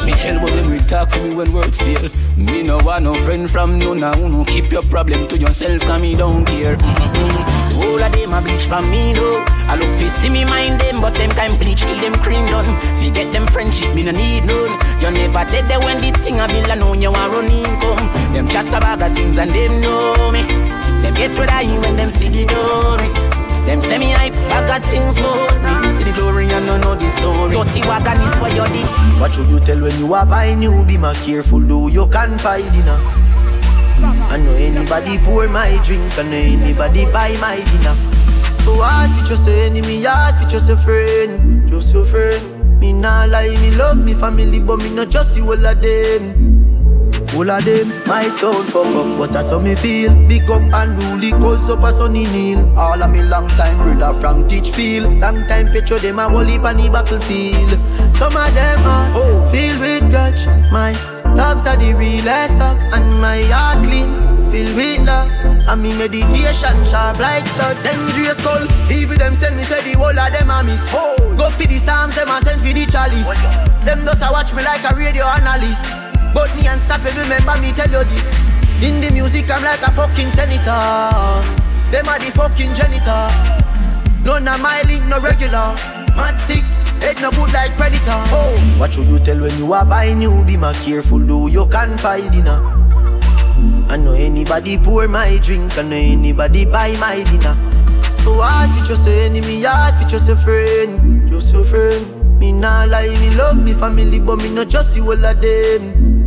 [0.05, 2.09] Me hell but them will talk for me when words fail.
[2.37, 6.01] Me no want no friend from none of no Keep your problem to yourself, cause
[6.01, 6.77] me don't care.
[6.77, 7.69] Mm-mm.
[7.69, 9.43] The whole of them a bleach from me though.
[9.67, 12.69] I look fi see me mind them, but them time bleach till them cream done.
[13.01, 14.77] Forget them friendship, me no need none.
[15.01, 18.33] You never dead there when the thing a bill and know you want run income.
[18.33, 20.78] Them chat about the things and them know me.
[21.01, 23.09] Them get what I when them see the glory.
[23.65, 25.95] Them say me hype, I got things me.
[25.95, 27.53] See the glory and no know the story.
[27.53, 28.87] Dirty wagon is what you did.
[29.19, 30.83] What should you tell when you are buying new?
[30.85, 32.99] Be my careful, though you can find dinner.
[34.31, 37.95] I know anybody pour my drink, I know anybody buy my dinner.
[38.63, 42.79] So hard for just a enemy, hard for just a friend, just your friend.
[42.79, 46.58] Me nah lie, me love me family, but me not just see all of them.
[47.35, 50.13] All of them might sound fuck up, but that's how me feel.
[50.27, 52.59] Big up and rule cause up a sunny kneel.
[52.77, 55.21] All of me long time brother from Teachfield.
[55.21, 57.77] Long time picture them a whole heap on the battlefield.
[58.11, 59.47] Some of them are oh.
[59.51, 60.47] filled with grudge.
[60.71, 60.91] My
[61.37, 64.09] dogs are the realest dogs, and my heart clean,
[64.49, 65.29] filled with love.
[65.69, 67.83] And me meditation sharp like studs.
[67.83, 70.81] Dangerous skull, even them send me say the whole of them a miss.
[70.91, 71.15] Oh.
[71.37, 73.29] Go for the psalms, them a send for the chalice.
[73.85, 75.98] Them just a watch me like a radio analyst.
[76.33, 78.27] But me unstoppable, remember me tell you this.
[78.81, 80.79] In the music, I'm like a fucking senator.
[81.91, 83.27] Them are the fucking janitor.
[84.23, 85.73] None of my link, no regular.
[86.15, 86.63] Mad sick,
[87.01, 88.19] head no good like predator.
[88.31, 90.43] Oh, what should you tell when you are buying you?
[90.45, 92.61] Be my careful, do you can find dinner.
[93.89, 97.55] I know anybody pour my drink, I know anybody buy my dinner.
[98.11, 102.39] So hard for just a enemy, hard for just a friend, just a friend.
[102.39, 106.18] Me nah lie, me love me family, but me not just see all of them.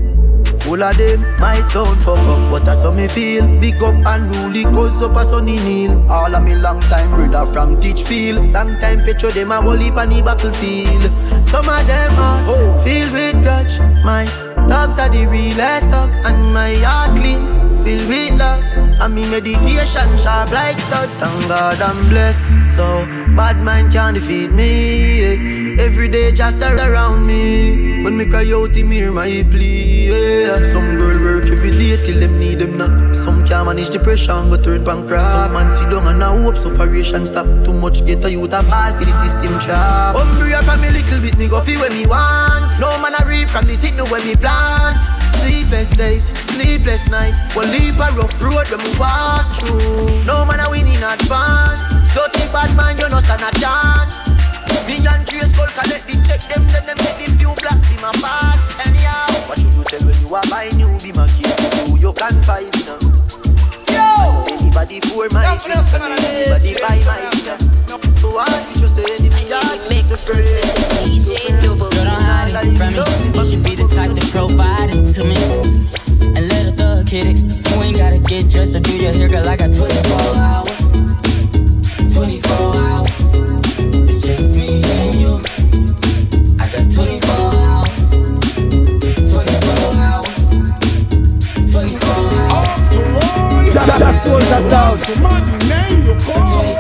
[0.73, 3.47] All of them might sound fuck up, but that's how me feel.
[3.61, 6.11] Big up and rule cause up a sunny kneel.
[6.11, 8.55] All of me long time brother from Teachfield.
[8.55, 11.03] Long time petro them a whole heap on the battlefield.
[11.45, 12.81] Some of them are oh.
[12.83, 13.81] filled with grudge.
[14.03, 14.25] My
[14.66, 17.43] dogs are the realest dogs, and my heart clean,
[17.85, 18.64] filled with love.
[18.99, 21.12] And me meditation sharp like studs.
[21.20, 23.05] Thank God I'm blessed, so
[23.37, 25.77] bad mind can't defeat me.
[25.79, 28.03] Every day just around me.
[28.05, 29.91] When me cry out, him hear my plea.
[30.72, 33.14] Some girl work every day till them need them not.
[33.14, 35.22] Some can't manage depression but turn bankrupt.
[35.22, 37.47] Some man sit down and I hope sufferation stop.
[37.64, 40.16] Too much get a youth a fall for the system trap.
[40.16, 42.64] Umbrella from me little bit, me go feel when me want.
[42.80, 44.97] No man a reap from the signal when me plant.
[45.37, 47.55] Sleepless days, sleepless nights.
[47.55, 50.24] One leave a rough road when we walk through.
[50.24, 51.93] No man a win in advance.
[52.33, 54.16] Think bad man, you no stand a chance.
[54.89, 58.01] Me and Trace Skull collect the check them, then them take the few blacks in
[58.01, 58.52] my pass.
[60.33, 60.89] Anyhow, what should you tell when you are buying new?
[61.05, 61.53] Be my kid,
[61.85, 62.97] who you can find now.
[63.93, 64.49] Yo!
[64.49, 67.61] Anybody pour my drink, anybody buy my stuff.
[68.16, 69.45] So I teach you say anybody
[69.93, 70.16] make a
[71.05, 71.91] DJ Double.
[71.91, 73.05] Girl, don't hide it from me.
[73.37, 75.37] You should be the type to provide it to me.
[76.35, 77.37] And let a thug hit it.
[77.37, 79.47] You ain't gotta get dressed or do your hair, girl.
[79.47, 80.93] I got 24 hours.
[82.14, 83.02] 24 hours.
[94.03, 95.23] That, that's what that's out.
[95.23, 95.39] My
[95.69, 96.75] name you call.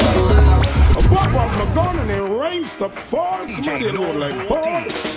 [1.08, 3.46] Pop up my gun and it rains the fall.
[3.46, 5.11] Somebody look like ball.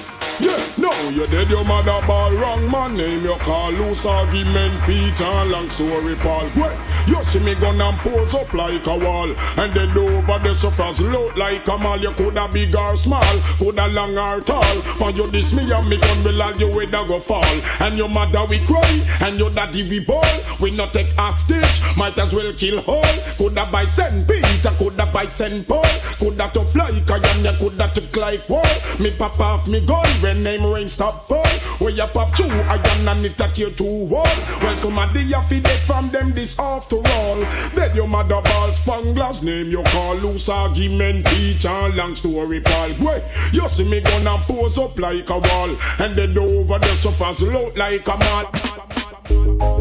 [1.05, 3.71] Yeah, no, you dead your mother ball wrong man name you call.
[3.71, 6.47] Loose argument Peter long story Paul.
[6.55, 6.77] Well,
[7.07, 9.29] you see me gun and pose up like a wall.
[9.57, 11.99] And then over the surface look like a mall.
[11.99, 13.21] You coulda big or small,
[13.57, 14.63] coulda long or tall.
[14.97, 17.43] For you this me and me gun will all you with go fall.
[17.79, 20.23] And your mother we cry, and your daddy we ball.
[20.61, 23.03] We not take hostage, might as well kill all.
[23.37, 24.27] Coulda by St.
[24.27, 25.67] Peter, coulda by St.
[25.67, 25.83] Paul.
[26.17, 28.63] Coulda tough like a yam, coulda took like wall
[28.99, 31.45] Me pop off me gun when name rain stop fall.
[31.79, 34.35] Where you pop two, I am and it at your two wall.
[34.61, 37.39] Well somebody you feed it from them this after all.
[37.73, 42.89] Dead your mother ball spanglers name you call loose argument teacher long story Paul.
[43.01, 45.75] Wait, you see me gonna pose up like a wall.
[45.99, 49.74] And then over the sofas look like a mall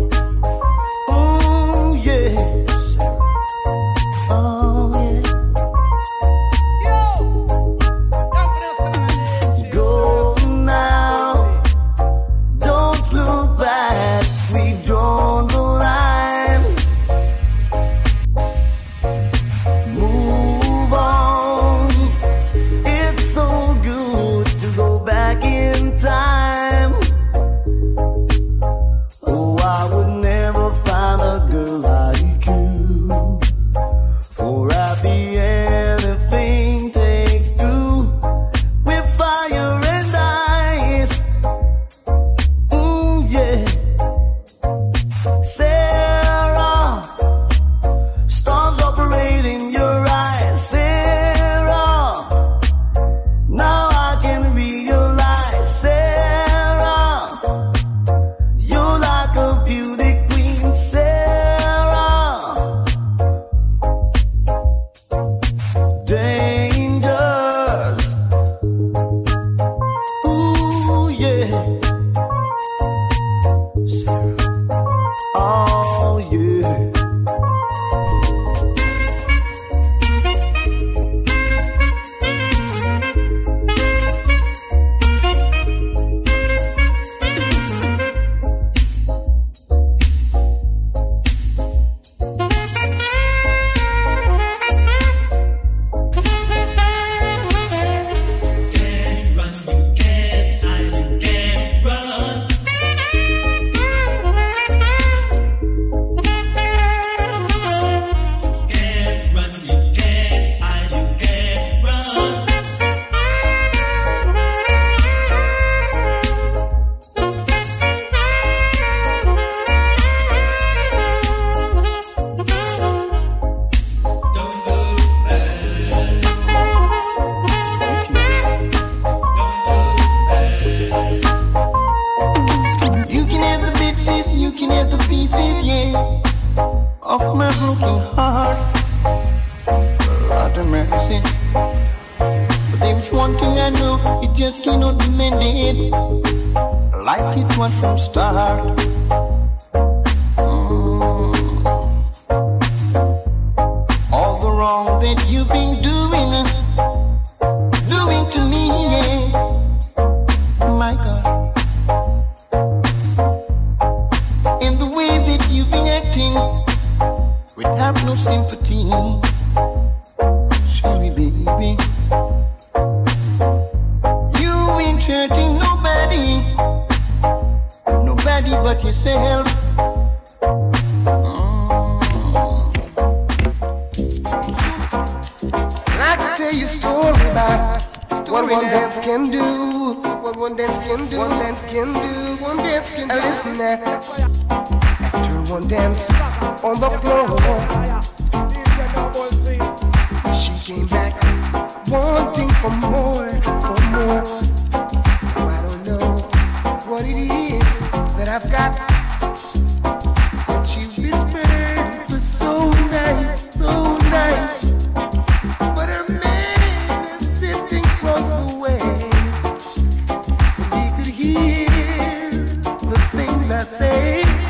[223.55, 224.44] I say.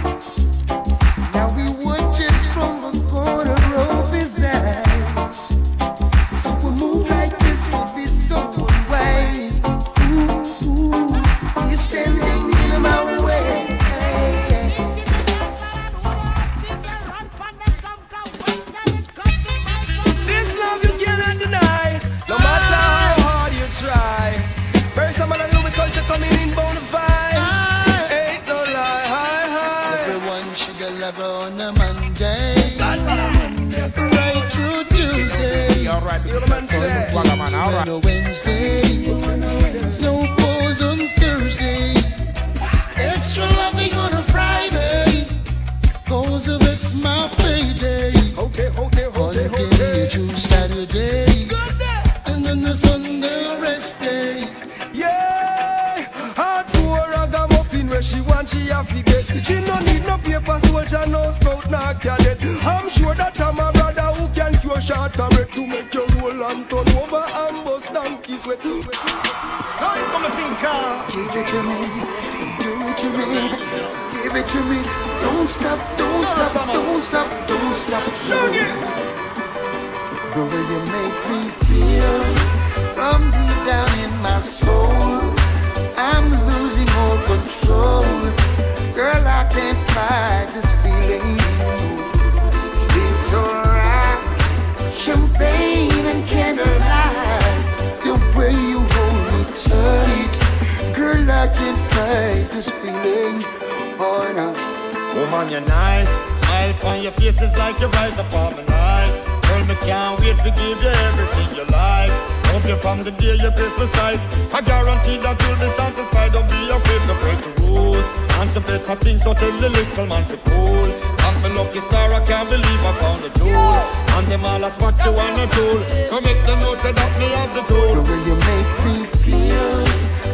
[124.35, 125.67] Them all that's what you wanna do.
[126.07, 127.95] So make them know say that me have the tool.
[127.95, 129.87] The way you make me feel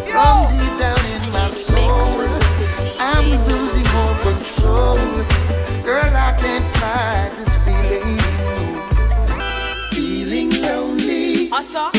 [0.09, 2.25] from deep down in my soul,
[2.99, 4.97] I'm losing all control.
[5.85, 8.17] Girl, I can't fight this feeling.
[9.93, 11.51] Feeling lonely.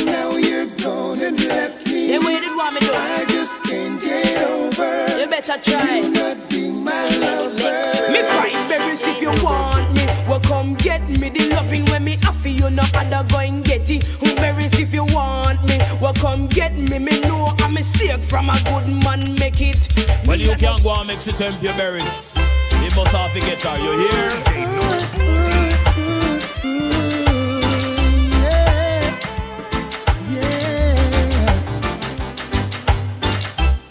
[0.05, 2.07] Now you're gone and left me.
[2.07, 2.91] Then where did want me do?
[2.93, 5.19] I just can't get over.
[5.19, 5.99] You better try.
[5.99, 8.11] You not being my lover.
[8.13, 10.05] Me crying berries if you want me.
[10.27, 10.70] Well, come
[11.01, 14.05] get me the loving when me offer you no other go and get it.
[14.05, 15.77] Who berries if you want me.
[16.01, 16.99] Well, come get me.
[16.99, 19.87] Me know I'm a mistake from a good man make it.
[20.25, 22.35] Well, you can't go and mix it temp your berries.
[22.73, 24.31] You must have to get her, you hear?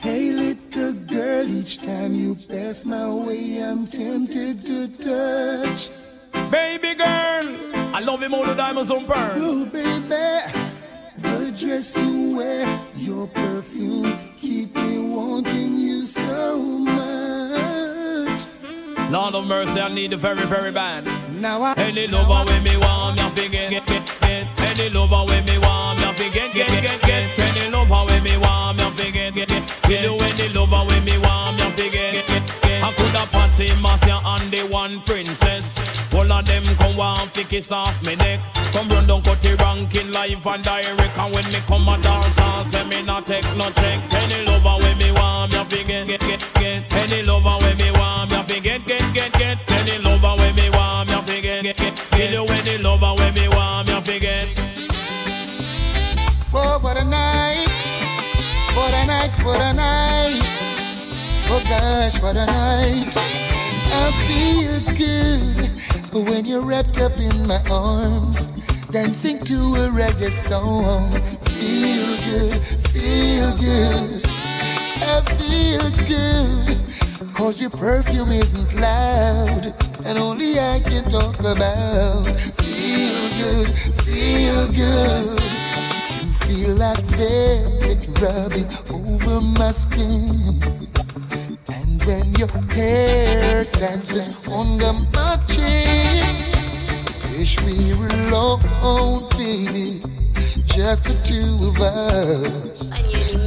[0.00, 5.88] Hey, little girl, each time you pass my way, I'm tempted to touch.
[6.32, 7.44] Baby girl,
[7.94, 9.38] I love him all the diamonds on burn.
[9.40, 10.08] Oh, baby,
[11.18, 18.46] the dress you wear, your perfume, keep me wanting you so much.
[19.10, 21.04] Lord of mercy, I need the very, very bad.
[21.32, 24.60] Now I Any lover with me want I forget, get, get, get.
[24.60, 27.38] Any lover with me want I forget, get, get, get.
[27.38, 30.02] Any lover with me want forget, get, get, get.
[30.02, 32.84] You any lover with me want me, forget, get, get, get.
[32.84, 35.79] I could have party Marcia and the one princess.
[36.12, 38.40] All of them come want fi kiss off me neck.
[38.72, 41.18] Come run down cut the ranking live and direct.
[41.18, 43.98] And when me come a dance and say me not take no check.
[44.14, 46.92] Any lover when me want me a fi get get get get.
[46.92, 49.58] Any lover when me want me a fi get get get get.
[49.70, 51.96] Any lover when me want me a fi get get get.
[52.10, 54.48] Kill you any lover when me want me a fi get.
[56.52, 57.68] Oh, what a night.
[58.74, 60.42] What a night, what a night.
[61.52, 63.14] Oh gosh, what a night.
[63.92, 65.70] I feel good
[66.12, 68.46] when you're wrapped up in my arms,
[68.90, 71.10] dancing to a reggae song.
[71.54, 74.22] Feel good, feel good.
[75.02, 82.26] I feel good, cause your perfume isn't loud, and only I can talk about.
[82.58, 83.68] Feel good,
[84.04, 85.42] feel good.
[86.24, 90.89] You feel like velvet rubbing over my skin.
[92.10, 96.34] And when your hair dances under my chin,
[97.30, 100.00] wish we were alone, baby,
[100.64, 102.90] just the two of us.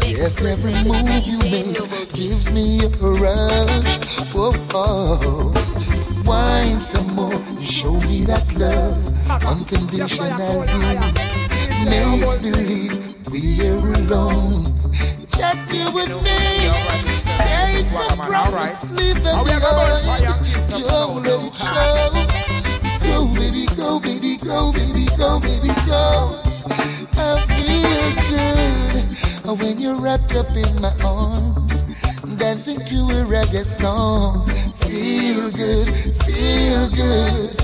[0.07, 1.75] Yes, every move you make
[2.13, 3.97] gives me a rush.
[4.31, 6.23] Whoa, oh.
[6.25, 10.39] wine some more, show me that love, unconditionally.
[11.83, 14.63] Make believe we're alone,
[15.35, 17.22] just you and me.
[17.81, 20.27] Some promise, leave them behind.
[20.69, 22.11] Don't let it show.
[23.03, 26.39] Go, baby, go, baby, go, baby, go, baby, go.
[27.15, 31.81] I feel good when you're wrapped up in my arms,
[32.37, 34.47] dancing to a reggae song.
[34.75, 35.87] Feel good,
[36.23, 37.55] feel good.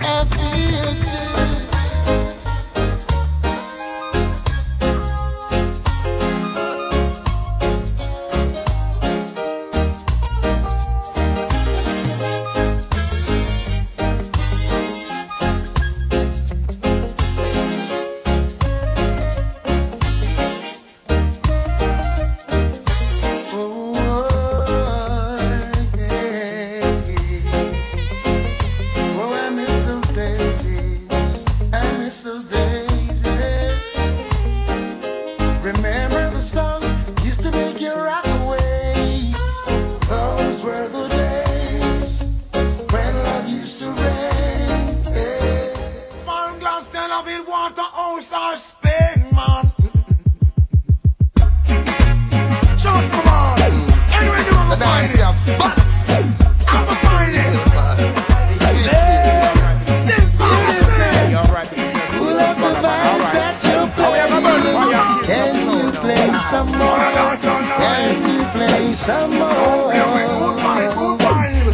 [0.00, 2.33] I feel good.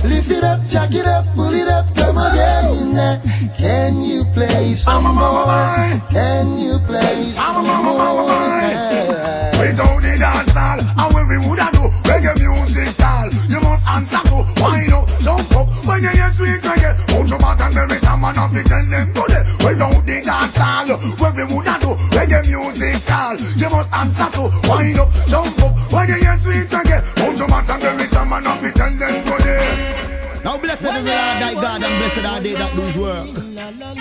[0.03, 3.39] Lift it up, jack it up, pull it up, come again.
[3.57, 5.45] Can you play some more?
[6.11, 8.27] Can you play some more?
[9.61, 14.23] Without the dance hall, and when we woulda do reggae music all, you must answer
[14.29, 15.69] to wind up, jump up.
[15.85, 18.87] When you hear sweet reggae, hold your back and bury some man off it, tell
[18.87, 19.45] them today.
[19.65, 20.89] Without the dance hall,
[21.21, 25.93] when we woulda do reggae music all, you must answer to wind up, jump up.
[25.93, 27.00] When you hear sweet reggae,
[30.81, 33.28] blessed is the Lord thy God and blessed are they that do his work.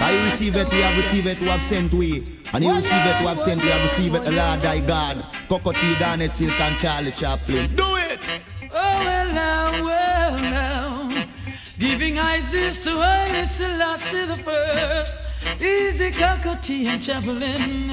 [0.01, 2.39] I receive it, we have received it, who have sent we.
[2.53, 5.25] And you receive it, who have sent we have received it, the Lord thy God.
[5.47, 7.75] Cocoa Tea, Garnet Silk and Charlie Chaplin.
[7.75, 8.19] Do it!
[8.71, 11.25] Oh, well now, well now.
[11.77, 15.15] Giving Isis to Haile Selassie the first.
[15.61, 17.87] Easy cockatoo and traveling.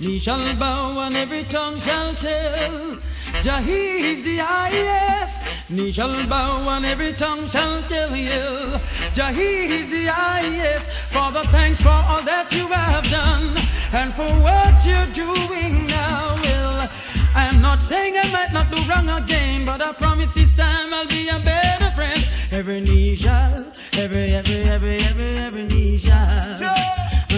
[0.00, 2.98] Knee shall bow and every tongue shall tell.
[3.42, 5.42] Jah is the highest.
[5.70, 8.78] Knee shall bow and every tongue shall tell you.
[9.12, 10.88] Jah is the highest.
[11.10, 13.56] Father, thanks for all that you have done
[13.92, 16.34] and for what you're doing now.
[16.42, 16.90] Well,
[17.34, 21.06] I'm not saying I might not do wrong again, but I promise this time I'll
[21.06, 22.26] be a better friend.
[22.50, 26.58] Every knee shall, every, every, every, every, every knee shall.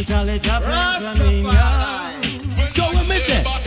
[0.04, 1.44] Charlie Chaplin coming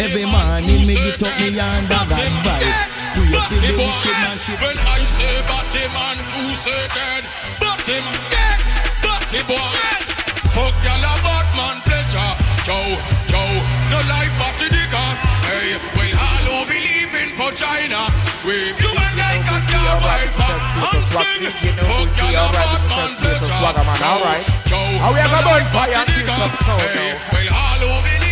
[0.04, 2.68] every morning me get up me and dog and vibe.
[3.16, 4.38] Do you feel the wicked man?
[4.60, 7.24] When I say batty man crusaded,
[7.62, 8.60] batty dead,
[8.99, 9.72] batty boy.
[10.51, 12.34] Fuck y'all a Batman pleasure.
[12.68, 12.78] Yo,
[13.32, 13.41] yo,
[13.89, 15.10] no like batty digger.
[15.47, 18.04] Hey, well, hello, believe in vagina.
[18.43, 20.60] We you and I got your wife, man.
[20.84, 21.47] I'm sing.
[21.80, 23.56] Fuck y'all a Batman pleasure.
[24.04, 24.45] Alright.
[24.68, 26.38] Yo, How we no have a like bonfire batty and kill digger.
[26.38, 28.22] some sound Hey, well, hello, believe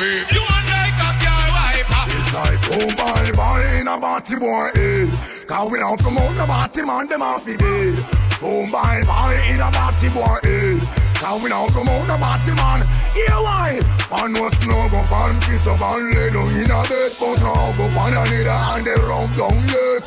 [0.00, 1.88] in you and I got your wife.
[2.10, 5.44] It's like, oh my boy, in a batty boy, eh.
[5.46, 8.28] Cause we don't promote the batty man, them off it, eh.
[8.40, 11.08] Boom, bye, bye, in a batty boy head.
[11.20, 12.86] Now we now come out a batty man.
[13.16, 13.80] Yeah, why?
[14.10, 17.10] Man was snug up and kiss up and lay down in a bed.
[17.18, 20.06] But now go on a little and they rub down yet.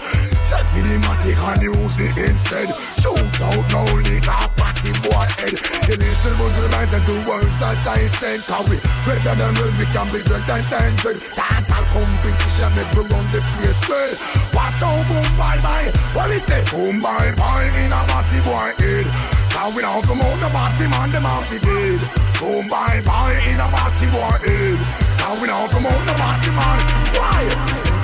[0.71, 2.71] For the matic and use it instead.
[3.03, 5.59] Shoot out now, lick off batty boy head.
[5.83, 8.39] You listen the man and the words that I said.
[8.47, 11.19] Cause we better than well, we can be dread and danger.
[11.35, 14.15] Dance all competition, make we run the place well.
[14.55, 15.91] Watch out, boom, bye, bye.
[16.15, 16.63] What we say?
[16.71, 19.07] Boom, bye, bye, in a batty boy head.
[19.51, 21.99] Now we now come out the batty man, them off the dead.
[22.39, 24.79] Boom, bye, bye, in a batty boy head.
[25.19, 26.79] Now we now come out the batty man.
[27.19, 27.43] Why?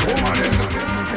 [0.04, 1.17] Boom, man,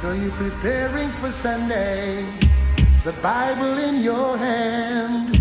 [0.00, 2.24] So you're preparing for Sunday,
[3.04, 5.38] the Bible in your hand.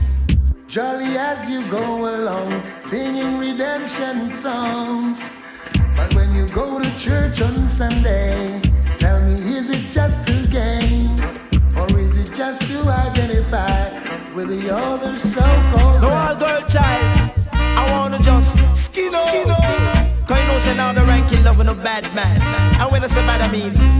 [0.67, 5.21] Jolly as you go along, singing redemption songs.
[5.95, 8.59] But when you go to church on Sunday,
[8.97, 11.17] tell me, is it just to gain?
[11.77, 17.89] Or is it just to identify with the other so-called No all girl child, I
[17.91, 20.27] wanna just skin out.
[20.27, 22.41] Cause you know say now the ranking loving a bad man.
[22.81, 23.99] And when I say bad I mean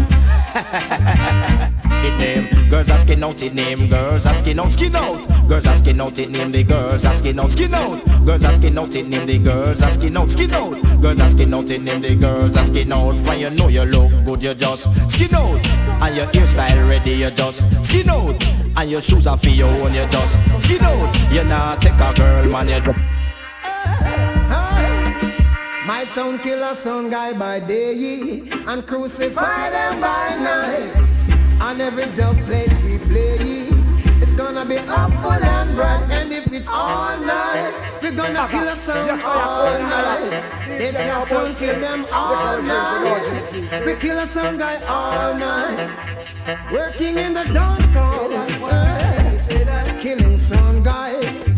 [2.06, 5.28] it name Girls asking out it name Girls asking out skin out.
[5.50, 8.06] Girls asking out it name the girls asking out skin out.
[8.24, 11.02] Girls asking out it name the girls asking out skin out.
[11.02, 13.20] Girls asking out it name the girls asking out.
[13.20, 14.44] For you know you look good?
[14.44, 15.66] You just skin out.
[16.04, 17.14] And your hairstyle ready?
[17.14, 18.44] You just skin out.
[18.78, 21.34] And your shoes are for your own you just skin out.
[21.34, 24.29] You not take a girl man you
[25.90, 30.94] My sound killer, sound guy by day, and crucify them by night.
[31.60, 33.66] On every dub plate we play,
[34.22, 36.06] it's gonna be up full and bright.
[36.12, 37.74] And if it's all night,
[38.04, 40.44] we're gonna kill a sound all night.
[40.68, 43.84] They say a sound kill them all night.
[43.84, 45.90] We kill a sound guy all night.
[46.72, 50.00] Working in the dance hall, eh?
[50.04, 51.49] killing sound guys.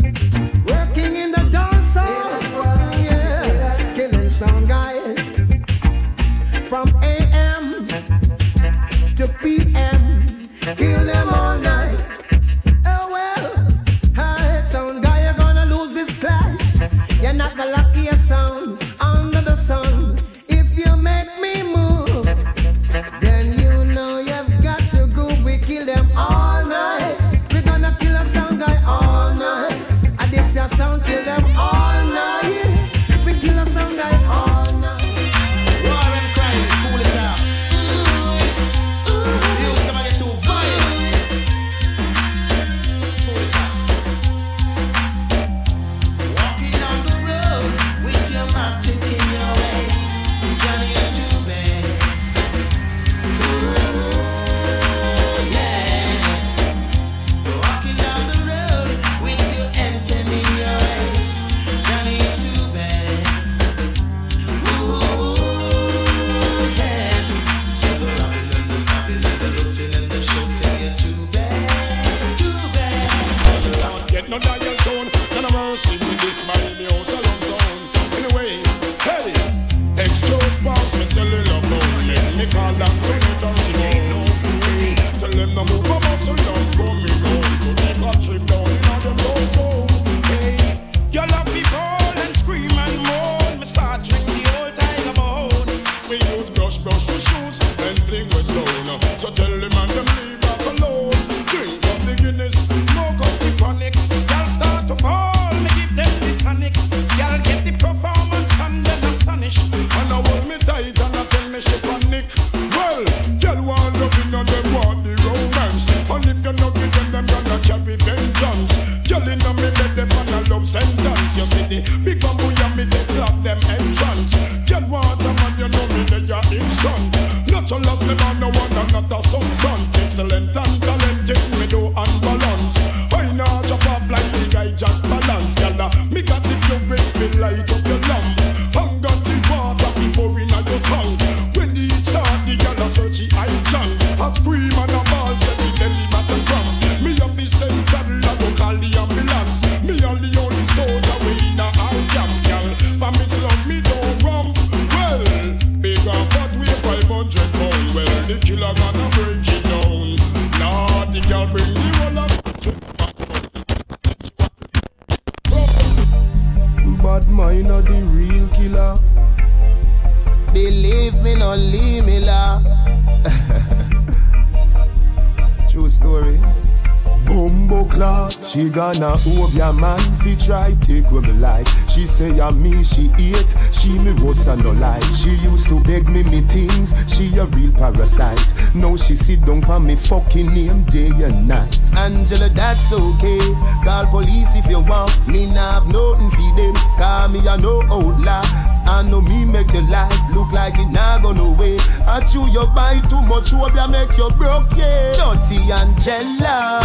[189.81, 191.79] Me fucking name day and night.
[191.95, 193.39] Angela, that's okay.
[193.83, 195.27] Call police if you want.
[195.27, 196.75] Me nah have nothing for them.
[196.97, 198.41] Call me a no outlaw.
[198.85, 201.77] I know me make your life look like it nah go no way.
[202.05, 205.13] I chew your buy too much, hope ya make you broke, yeah.
[205.13, 206.81] Dirty Angela.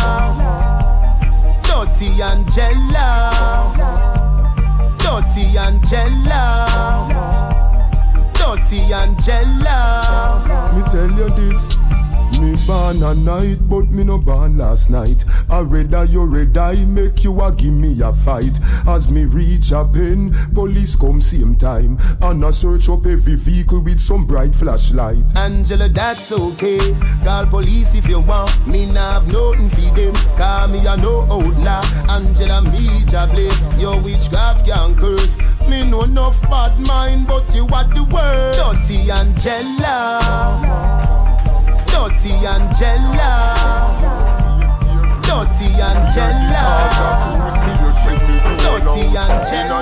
[1.63, 3.73] Dirty Angela.
[4.99, 7.09] Dirty Angela.
[8.35, 10.73] Dirty Angela.
[10.75, 11.77] Me tell you this.
[12.47, 15.25] Me born a night, but me no born last night.
[15.51, 18.57] I rather you red eye make you a give me a fight.
[18.87, 21.99] As me reach a pen, police come same time.
[22.21, 25.25] And I search up every vehicle with some bright flashlight.
[25.37, 26.97] Angela, that's okay.
[27.25, 28.65] Call police if you want.
[28.65, 30.15] Me nah have nothing for them.
[30.37, 31.83] Call me a no outlaw.
[32.09, 33.67] Angela, me jobless.
[33.77, 35.37] Your witchcraft can curse.
[35.69, 38.89] Me no enough bad mind, but you are the worst.
[38.89, 41.06] Dirty Angela.
[41.97, 43.33] Dirty Angela.
[45.25, 46.65] Dirty Angela.
[48.61, 49.81] Dirty Angela.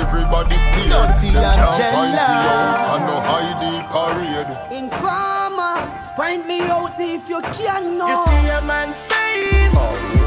[0.00, 0.88] Everybody steal.
[0.88, 2.40] Dirty Them can't find me Angela.
[2.48, 2.80] out.
[2.88, 4.52] I know Heidi parade.
[4.72, 5.76] Informer,
[6.16, 8.08] point me out if you can know.
[8.08, 10.17] You see a man face, but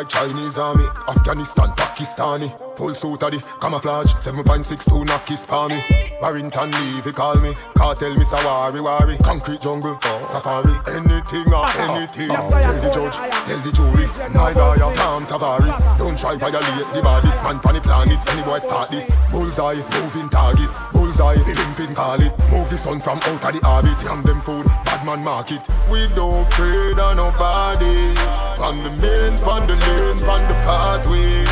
[0.00, 2.48] like Chinese army, Afghanistan, Pakistani.
[2.78, 5.76] Full suit of the camouflage, 7.62 knock his palmy.
[6.22, 9.18] Barrington Levy call me, cartel me Sawari Wari.
[9.18, 12.32] Concrete jungle, oh, safari, anything or anything.
[12.32, 15.84] Tell the judge, tell the jury, my lawyer, Tom Tavares.
[15.98, 16.64] Don't try violate
[16.96, 19.12] the bodies, man pan the planet, any boy start this.
[19.30, 22.32] Bullseye, moving target, bullseye, pimping call it.
[22.48, 25.60] Move the sun from out of the orbit, yam them food, bad man market.
[25.92, 28.49] We don't afraid of nobody.
[28.60, 31.44] On the main, on the lane, on the pathway.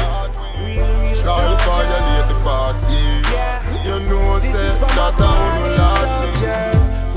[1.15, 2.85] Try violate the boss,
[3.33, 3.63] yeah.
[3.83, 6.29] You know, say that I wanna last me.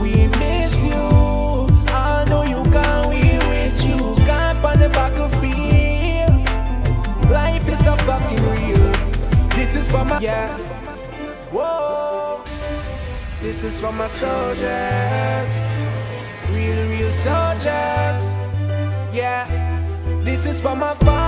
[0.02, 1.04] We miss you.
[1.88, 3.10] I know you can.
[3.10, 4.16] We with you.
[4.26, 6.48] Camp on the back of battlefield.
[7.30, 8.92] Life is so fucking real.
[9.58, 10.58] This is for my yeah.
[11.52, 12.42] Whoa.
[13.42, 15.52] This is for my soldiers.
[16.50, 18.01] Real, real soldiers.
[20.64, 21.21] This is